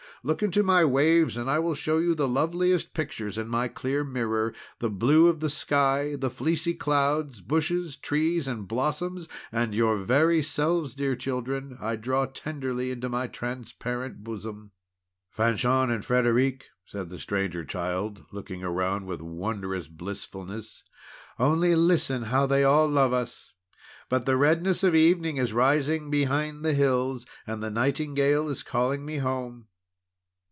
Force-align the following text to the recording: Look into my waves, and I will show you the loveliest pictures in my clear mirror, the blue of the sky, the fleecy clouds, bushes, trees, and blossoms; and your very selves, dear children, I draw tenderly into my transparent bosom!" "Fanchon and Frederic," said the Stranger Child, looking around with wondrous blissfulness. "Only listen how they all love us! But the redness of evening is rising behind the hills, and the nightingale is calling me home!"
Look 0.23 0.43
into 0.43 0.61
my 0.61 0.85
waves, 0.85 1.35
and 1.35 1.49
I 1.49 1.57
will 1.57 1.73
show 1.73 1.97
you 1.97 2.13
the 2.13 2.27
loveliest 2.27 2.93
pictures 2.93 3.39
in 3.39 3.47
my 3.47 3.67
clear 3.67 4.03
mirror, 4.03 4.53
the 4.77 4.87
blue 4.91 5.25
of 5.27 5.39
the 5.39 5.49
sky, 5.49 6.15
the 6.15 6.29
fleecy 6.29 6.75
clouds, 6.75 7.41
bushes, 7.41 7.97
trees, 7.97 8.47
and 8.47 8.67
blossoms; 8.67 9.27
and 9.51 9.73
your 9.73 9.97
very 9.97 10.43
selves, 10.43 10.93
dear 10.93 11.15
children, 11.15 11.75
I 11.81 11.95
draw 11.95 12.27
tenderly 12.27 12.91
into 12.91 13.09
my 13.09 13.25
transparent 13.25 14.23
bosom!" 14.23 14.73
"Fanchon 15.31 15.89
and 15.89 16.05
Frederic," 16.05 16.67
said 16.85 17.09
the 17.09 17.17
Stranger 17.17 17.65
Child, 17.65 18.23
looking 18.31 18.61
around 18.63 19.07
with 19.07 19.21
wondrous 19.23 19.87
blissfulness. 19.87 20.83
"Only 21.39 21.75
listen 21.75 22.25
how 22.25 22.45
they 22.45 22.63
all 22.63 22.87
love 22.87 23.11
us! 23.11 23.53
But 24.07 24.27
the 24.27 24.37
redness 24.37 24.83
of 24.83 24.93
evening 24.93 25.37
is 25.37 25.51
rising 25.51 26.11
behind 26.11 26.63
the 26.63 26.75
hills, 26.75 27.25
and 27.47 27.63
the 27.63 27.71
nightingale 27.71 28.49
is 28.49 28.61
calling 28.61 29.03
me 29.03 29.17
home!" 29.17 29.65